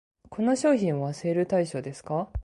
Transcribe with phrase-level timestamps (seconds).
[0.31, 2.27] この商品はセール対象ですか？